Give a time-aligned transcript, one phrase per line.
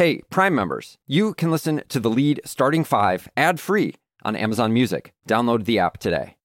[0.00, 4.72] Hey, Prime members, you can listen to the lead starting five ad free on Amazon
[4.72, 5.12] Music.
[5.28, 6.38] Download the app today.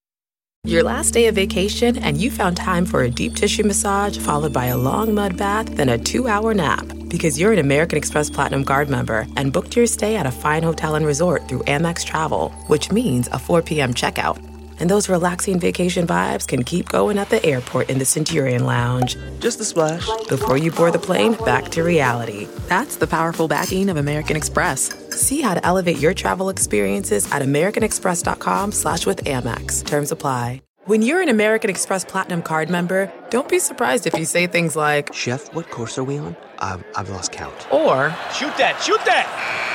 [0.66, 4.52] Your last day of vacation, and you found time for a deep tissue massage followed
[4.52, 6.86] by a long mud bath, then a two hour nap.
[7.08, 10.62] Because you're an American Express Platinum Card member and booked your stay at a fine
[10.62, 13.94] hotel and resort through Amex Travel, which means a 4 p.m.
[13.94, 14.38] checkout
[14.80, 19.18] and those relaxing vacation vibes can keep going at the airport in the Centurion Lounge.
[19.40, 20.08] Just a splash.
[20.28, 22.48] Before you board the plane, back to reality.
[22.68, 24.94] That's the powerful backing of American Express.
[25.16, 29.86] See how to elevate your travel experiences at americanexpress.com slash with Amex.
[29.86, 30.62] Terms apply.
[30.86, 34.76] When you're an American Express Platinum Card member, don't be surprised if you say things
[34.76, 36.36] like, Chef, what course are we on?
[36.60, 37.56] I've lost count.
[37.74, 39.75] Or, Shoot that, shoot that!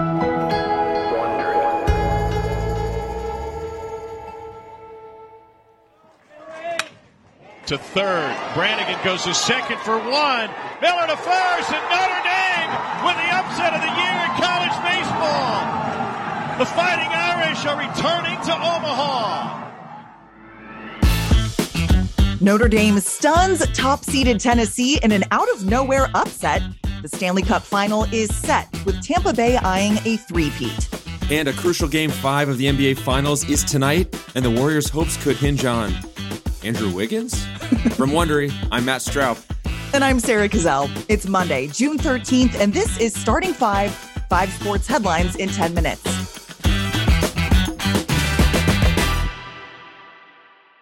[7.71, 8.35] To third.
[8.53, 10.49] Brannigan goes to second for one.
[10.81, 12.71] Miller to first, and Notre Dame
[13.07, 15.55] with the upset of the year in college baseball.
[16.59, 19.69] The Fighting Irish are returning to Omaha.
[22.41, 26.61] Notre Dame stuns top seeded Tennessee in an out of nowhere upset.
[27.01, 30.89] The Stanley Cup final is set with Tampa Bay eyeing a three-peat.
[31.31, 35.15] And a crucial game five of the NBA Finals is tonight, and the Warriors' hopes
[35.23, 35.93] could hinge on
[36.63, 37.45] Andrew Wiggins?
[37.95, 39.41] From Wondery, I'm Matt Straub.
[39.93, 40.89] And I'm Sarah Cazell.
[41.07, 43.93] It's Monday, June 13th, and this is Starting Five,
[44.29, 46.05] five sports headlines in 10 minutes.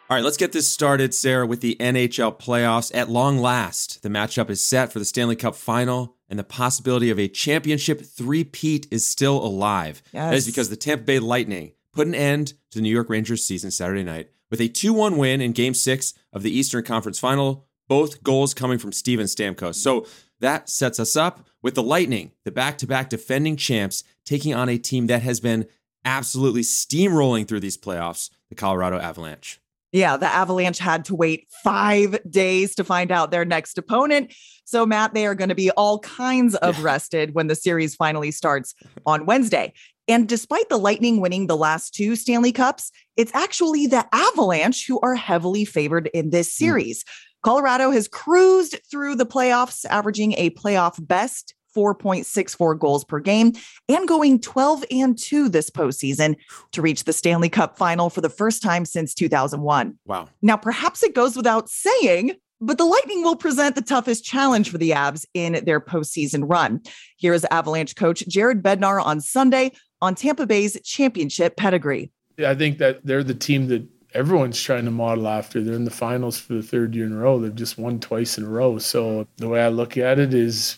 [0.10, 2.92] All right, let's get this started, Sarah, with the NHL playoffs.
[2.96, 7.12] At long last, the matchup is set for the Stanley Cup final, and the possibility
[7.12, 10.02] of a championship three-peat is still alive.
[10.12, 10.32] Yes.
[10.32, 13.44] That is because the Tampa Bay Lightning put an end to the New York Rangers
[13.44, 17.20] season Saturday night with a 2 1 win in game six of the Eastern Conference
[17.20, 19.76] final, both goals coming from Steven Stamkos.
[19.76, 20.06] So
[20.40, 24.70] that sets us up with the Lightning, the back to back defending champs, taking on
[24.70, 25.68] a team that has been
[26.06, 29.60] absolutely steamrolling through these playoffs, the Colorado Avalanche.
[29.92, 34.34] Yeah, the Avalanche had to wait five days to find out their next opponent.
[34.64, 36.86] So, Matt, they are going to be all kinds of yeah.
[36.86, 38.76] rested when the series finally starts
[39.08, 39.74] on Wednesday.
[40.10, 45.00] And despite the Lightning winning the last two Stanley Cups, it's actually the Avalanche who
[45.02, 46.66] are heavily favored in this hmm.
[46.66, 47.04] series.
[47.04, 47.08] Mm.
[47.42, 53.54] Colorado has cruised through the playoffs, averaging a playoff best 4.64 goals per game
[53.88, 56.36] and going 12 and 2 this postseason
[56.72, 59.98] to reach the Stanley Cup final for the first time since 2001.
[60.06, 60.28] Wow.
[60.42, 64.78] Now, perhaps it goes without saying, but the Lightning will present the toughest challenge for
[64.78, 66.82] the Avs in their postseason run.
[67.18, 72.12] Here is Avalanche coach Jared Bednar on Sunday on Tampa Bay's championship pedigree.
[72.46, 75.62] I think that they're the team that everyone's trying to model after.
[75.62, 77.40] They're in the finals for the third year in a row.
[77.40, 78.78] They've just won twice in a row.
[78.78, 80.78] So the way I look at it is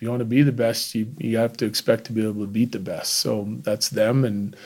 [0.00, 2.40] if you want to be the best, you, you have to expect to be able
[2.40, 3.16] to beat the best.
[3.16, 4.56] So that's them, and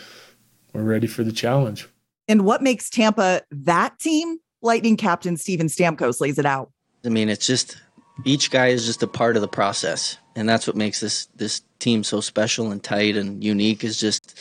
[0.73, 1.89] we're ready for the challenge.
[2.29, 4.39] And what makes Tampa that team?
[4.63, 6.71] Lightning captain Steven Stamkos lays it out.
[7.05, 7.77] I mean, it's just
[8.25, 11.63] each guy is just a part of the process, and that's what makes this this
[11.79, 13.85] team so special and tight and unique.
[13.85, 14.39] Is just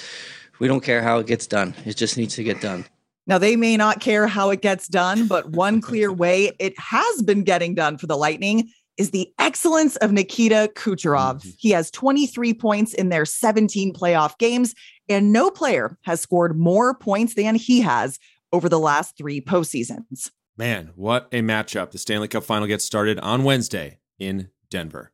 [0.59, 2.85] we don't care how it gets done; it just needs to get done.
[3.25, 7.21] Now, they may not care how it gets done, but one clear way it has
[7.21, 11.37] been getting done for the Lightning is the excellence of Nikita Kucherov.
[11.37, 11.49] Mm-hmm.
[11.57, 14.75] He has 23 points in their 17 playoff games,
[15.09, 18.19] and no player has scored more points than he has
[18.51, 20.29] over the last three postseasons.
[20.57, 21.91] Man, what a matchup.
[21.91, 25.12] The Stanley Cup final gets started on Wednesday in Denver.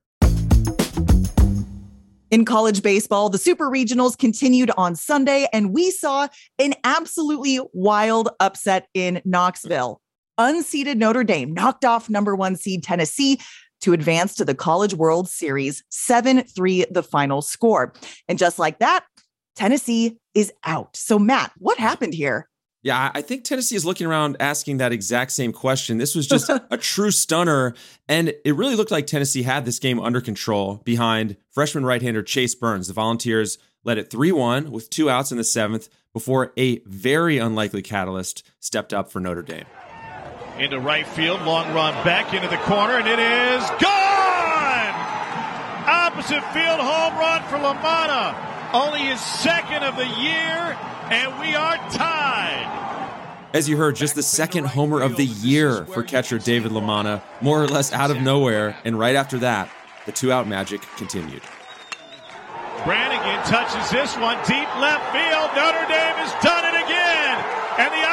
[2.32, 6.28] In college baseball, the Super Regionals continued on Sunday, and we saw
[6.60, 10.00] an absolutely wild upset in Knoxville.
[10.40, 13.40] Unseeded Notre Dame knocked off number one seed Tennessee
[13.82, 17.94] to advance to the College World Series 7 3, the final score.
[18.28, 19.06] And just like that,
[19.56, 20.96] Tennessee is out.
[20.96, 22.49] So, Matt, what happened here?
[22.82, 25.98] Yeah, I think Tennessee is looking around asking that exact same question.
[25.98, 27.74] This was just a true stunner.
[28.08, 32.24] And it really looked like Tennessee had this game under control behind freshman right hander
[32.24, 32.88] Chase Burns.
[32.88, 37.38] The Volunteers led it 3 1 with two outs in the seventh before a very
[37.38, 39.66] unlikely catalyst stepped up for Notre Dame.
[40.58, 44.94] Into right field, long run back into the corner, and it is gone!
[45.88, 48.36] Opposite field home run for LaManna.
[48.74, 50.78] Only his second of the year,
[51.10, 52.76] and we are tied.
[53.54, 57.62] As you heard, just the second homer of the year for catcher David LaManna, more
[57.62, 58.78] or less out of nowhere.
[58.86, 59.70] And right after that,
[60.06, 61.42] the two out magic continued.
[62.86, 65.50] Brannigan touches this one deep left field.
[65.58, 67.36] Notre Dame has done it again,
[67.82, 68.09] and the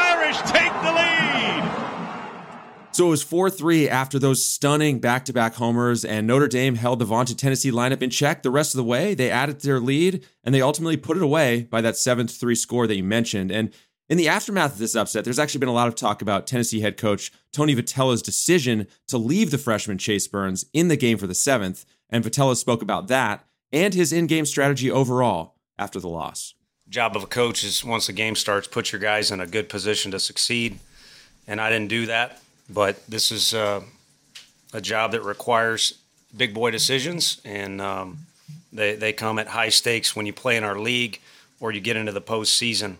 [2.96, 6.76] So it was 4 3 after those stunning back to back homers, and Notre Dame
[6.76, 9.12] held the vaunted Tennessee lineup in check the rest of the way.
[9.12, 12.86] They added their lead, and they ultimately put it away by that 7 3 score
[12.86, 13.50] that you mentioned.
[13.50, 13.70] And
[14.08, 16.80] in the aftermath of this upset, there's actually been a lot of talk about Tennessee
[16.80, 21.26] head coach Tony Vitello's decision to leave the freshman Chase Burns in the game for
[21.26, 21.84] the seventh.
[22.08, 23.44] And Vitello spoke about that
[23.74, 26.54] and his in game strategy overall after the loss.
[26.88, 29.68] Job of a coach is once the game starts, put your guys in a good
[29.68, 30.78] position to succeed.
[31.46, 33.82] And I didn't do that, but this is uh,
[34.72, 35.98] a job that requires
[36.36, 38.18] big boy decisions, and um,
[38.72, 41.20] they, they come at high stakes when you play in our league
[41.60, 42.96] or you get into the postseason.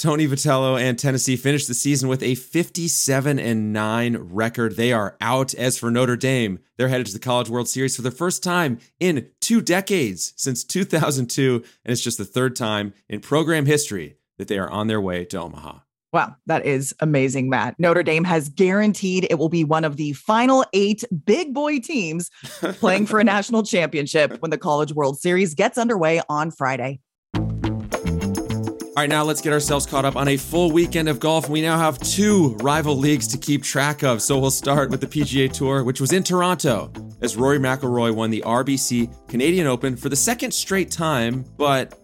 [0.00, 4.76] Tony Vitello and Tennessee finished the season with a 57 and 9 record.
[4.76, 5.52] They are out.
[5.52, 8.78] As for Notre Dame, they're headed to the College World Series for the first time
[8.98, 14.48] in two decades since 2002, and it's just the third time in program history that
[14.48, 15.80] they are on their way to Omaha.
[16.12, 17.78] Wow, that is amazing, Matt.
[17.78, 22.30] Notre Dame has guaranteed it will be one of the final eight big boy teams
[22.60, 27.00] playing for a national championship when the College World Series gets underway on Friday.
[27.36, 31.48] All right, now let's get ourselves caught up on a full weekend of golf.
[31.48, 34.20] We now have two rival leagues to keep track of.
[34.20, 36.92] So we'll start with the PGA Tour, which was in Toronto,
[37.22, 41.44] as Rory McIlroy won the RBC Canadian Open for the second straight time.
[41.56, 41.98] But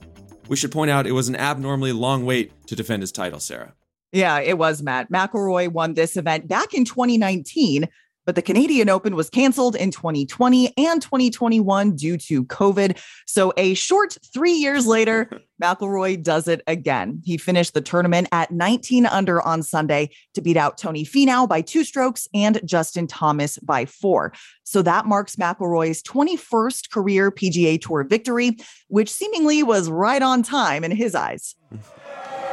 [0.49, 3.75] we should point out it was an abnormally long wait to defend his title, Sarah.
[4.17, 5.13] Yeah, it was, Matt.
[5.13, 7.87] McIlroy won this event back in 2019
[8.27, 13.01] but the Canadian Open was canceled in 2020 and 2021 due to COVID.
[13.25, 15.31] So a short three years later,
[15.63, 17.23] McIlroy does it again.
[17.25, 21.61] He finished the tournament at 19 under on Sunday to beat out Tony Finau by
[21.61, 24.33] two strokes and Justin Thomas by four.
[24.65, 28.57] So that marks McIlroy's 21st career PGA Tour victory,
[28.89, 31.55] which seemingly was right on time in his eyes.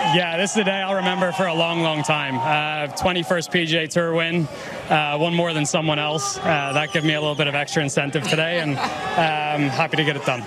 [0.00, 2.34] Yeah, this is a day I'll remember for a long, long time.
[2.36, 4.48] Uh, 21st PGA Tour win,
[4.88, 6.36] uh, one more than someone else.
[6.38, 10.04] Uh, that gave me a little bit of extra incentive today, and um, happy to
[10.04, 10.42] get it done.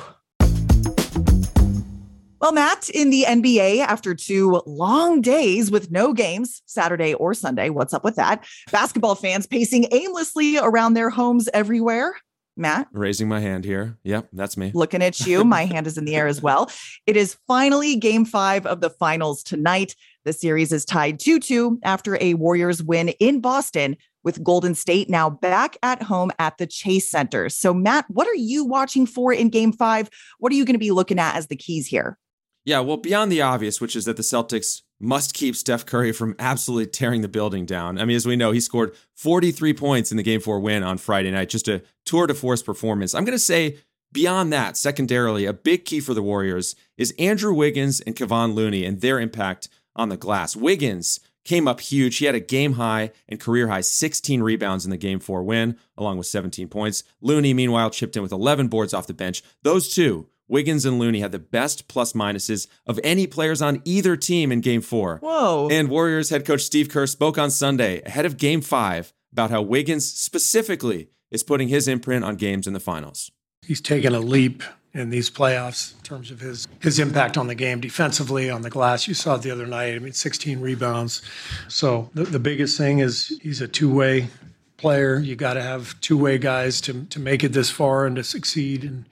[2.45, 7.71] Well, Matt, in the NBA, after two long days with no games, Saturday or Sunday,
[7.71, 8.45] what's up with that?
[8.71, 12.15] Basketball fans pacing aimlessly around their homes everywhere.
[12.55, 12.89] Matt?
[12.93, 13.97] Raising my hand here.
[14.05, 14.73] Yep, that's me.
[14.75, 15.43] Looking at you.
[15.43, 16.71] My hand is in the air as well.
[17.07, 19.97] It is finally game five of the finals tonight.
[20.27, 25.09] The series is tied 2 2 after a Warriors win in Boston, with Golden State
[25.09, 27.49] now back at home at the Chase Center.
[27.49, 30.11] So, Matt, what are you watching for in game five?
[30.39, 32.19] What are you going to be looking at as the keys here?
[32.65, 36.35] Yeah, well, beyond the obvious, which is that the Celtics must keep Steph Curry from
[36.39, 37.99] absolutely tearing the building down.
[37.99, 40.97] I mean, as we know, he scored 43 points in the game four win on
[40.97, 43.15] Friday night, just a tour de force performance.
[43.15, 43.79] I'm going to say
[44.13, 48.85] beyond that, secondarily, a big key for the Warriors is Andrew Wiggins and Kevon Looney
[48.85, 50.57] and their impact on the glass.
[50.57, 52.17] Wiggins came up huge.
[52.17, 55.77] He had a game high and career high 16 rebounds in the game four win,
[55.99, 57.05] along with 17 points.
[57.21, 59.43] Looney, meanwhile, chipped in with 11 boards off the bench.
[59.63, 64.17] Those two Wiggins and Looney had the best plus minuses of any players on either
[64.17, 65.19] team in game four.
[65.23, 65.69] Whoa.
[65.71, 69.63] And Warriors head coach Steve Kerr spoke on Sunday ahead of game five about how
[69.63, 73.31] Wiggins specifically is putting his imprint on games in the finals.
[73.63, 77.55] He's taken a leap in these playoffs in terms of his his impact on the
[77.55, 79.09] game defensively on the glass.
[79.09, 79.95] You saw it the other night.
[79.95, 81.21] I mean, 16 rebounds.
[81.69, 84.29] So the, the biggest thing is he's a two way
[84.77, 85.19] player.
[85.19, 88.23] You got to have two way guys to to make it this far and to
[88.25, 88.85] succeed.
[88.85, 89.07] And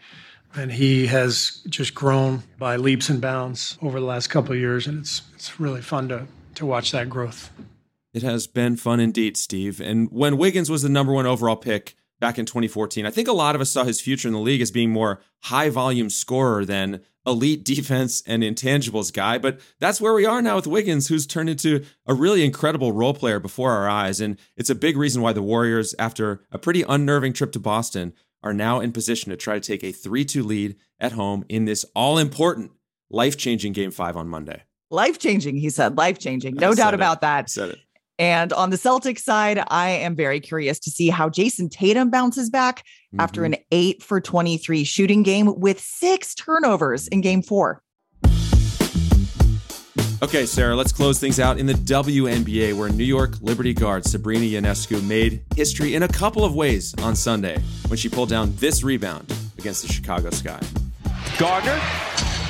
[0.55, 4.87] and he has just grown by leaps and bounds over the last couple of years,
[4.87, 7.51] and it's it's really fun to to watch that growth.
[8.13, 9.81] It has been fun indeed, Steve.
[9.81, 13.33] And when Wiggins was the number one overall pick back in 2014, I think a
[13.33, 16.65] lot of us saw his future in the league as being more high volume scorer
[16.65, 19.39] than elite defense and intangibles guy.
[19.39, 23.15] But that's where we are now with Wiggins, who's turned into a really incredible role
[23.15, 24.21] player before our eyes.
[24.21, 28.13] And it's a big reason why the Warriors, after a pretty unnerving trip to Boston,
[28.43, 31.65] are now in position to try to take a 3 2 lead at home in
[31.65, 32.71] this all important,
[33.11, 34.63] life changing game five on Monday.
[34.91, 35.97] Life changing, he said.
[35.97, 36.55] Life changing.
[36.57, 36.97] No doubt it.
[36.97, 37.49] about that.
[37.49, 37.79] Said it.
[38.19, 42.51] And on the Celtics side, I am very curious to see how Jayson Tatum bounces
[42.51, 42.85] back
[43.19, 43.47] after Mhm.
[43.47, 47.83] an 8 for 23 shooting game with six turnovers in game four.
[50.23, 54.45] Okay, Sarah, let's close things out in the WNBA, where New York Liberty guard Sabrina
[54.45, 58.85] Ionescu made history in a couple of ways on Sunday when she pulled down this
[58.85, 59.26] rebound
[59.59, 60.61] against the Chicago Sky.
[61.38, 61.75] Gardner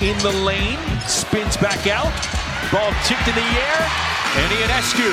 [0.02, 0.76] in the lane,
[1.08, 2.12] spins back out,
[2.68, 3.80] ball tipped in the air,
[4.36, 5.08] and Ionescu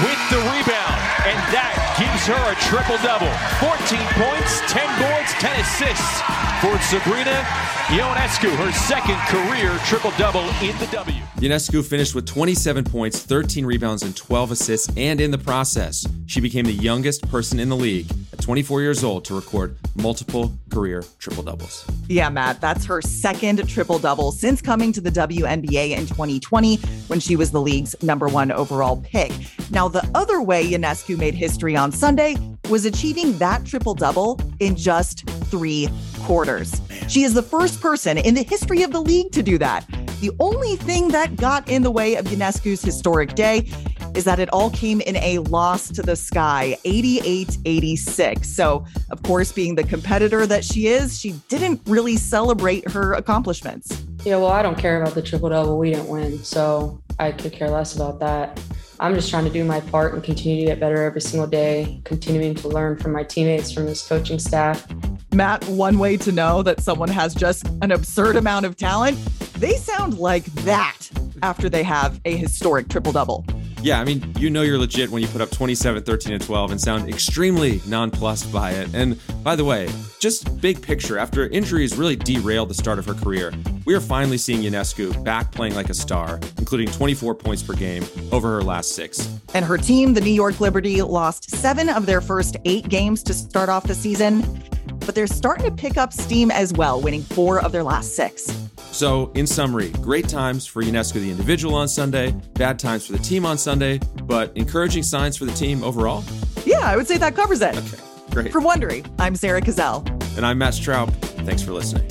[0.00, 0.96] with the rebound,
[1.28, 3.28] and that gives her a triple double.
[3.60, 6.24] 14 points, 10 boards, 10 assists
[6.64, 7.36] for Sabrina
[7.86, 11.20] Ionescu, her second career triple double in the W.
[11.36, 16.40] Ionescu finished with 27 points, 13 rebounds, and 12 assists, and in the process, she
[16.40, 21.04] became the youngest person in the league at 24 years old to record multiple career
[21.18, 21.84] triple doubles.
[22.08, 27.20] Yeah, Matt, that's her second triple double since coming to the WNBA in 2020 when
[27.20, 29.32] she was the league's number one overall pick.
[29.70, 32.36] Now, the other way Ionescu made history on Sunday
[32.68, 35.88] was achieving that triple double in just three
[36.20, 36.80] quarters.
[37.08, 39.86] She is the first person in the history of the league to do that.
[40.20, 43.68] The only thing that got in the way of Ionescu's historic day
[44.14, 48.48] is that it all came in a loss to the sky, 88 86.
[48.48, 54.04] So, of course, being the competitor that she is, she didn't really celebrate her accomplishments.
[54.24, 55.78] Yeah, well, I don't care about the triple double.
[55.78, 58.60] We didn't win, so I could care less about that.
[59.00, 62.00] I'm just trying to do my part and continue to get better every single day,
[62.04, 64.86] continuing to learn from my teammates, from this coaching staff.
[65.34, 69.18] Matt, one way to know that someone has just an absurd amount of talent,
[69.54, 71.10] they sound like that
[71.42, 73.44] after they have a historic triple double.
[73.82, 76.70] Yeah, I mean, you know you're legit when you put up 27, 13, and 12
[76.70, 78.94] and sound extremely nonplussed by it.
[78.94, 79.88] And by the way,
[80.20, 83.52] just big picture, after injuries really derailed the start of her career,
[83.84, 88.04] we are finally seeing Ionescu back playing like a star, including 24 points per game
[88.30, 89.28] over her last six.
[89.52, 93.34] And her team, the New York Liberty, lost seven of their first eight games to
[93.34, 94.62] start off the season,
[95.00, 98.61] but they're starting to pick up steam as well, winning four of their last six.
[98.92, 103.18] So, in summary, great times for Ionescu the individual on Sunday, bad times for the
[103.18, 106.22] team on Sunday, but encouraging signs for the team overall.
[106.66, 107.74] Yeah, I would say that covers it.
[107.74, 108.52] Okay, great.
[108.52, 110.06] For Wondery, I'm Sarah Cazell.
[110.36, 111.10] And I'm Matt Straub.
[111.46, 112.06] Thanks for listening.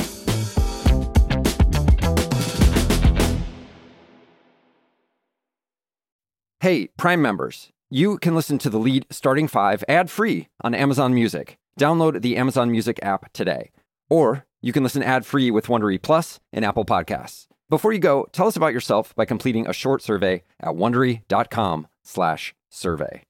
[6.62, 11.14] Hey, Prime members, you can listen to the lead starting five ad free on Amazon
[11.14, 11.60] Music.
[11.80, 13.70] Download the Amazon Music app today.
[14.10, 17.48] Or you can listen ad free with Wondery Plus and Apple Podcasts.
[17.70, 23.24] Before you go, tell us about yourself by completing a short survey at wondery.com/slash survey.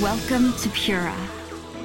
[0.00, 1.16] Welcome to Pura,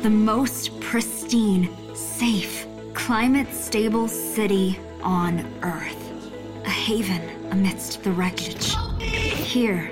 [0.02, 5.98] the most pristine, safe, climate stable city on Earth.
[6.66, 8.76] A haven amidst the wreckage.
[9.00, 9.92] Here,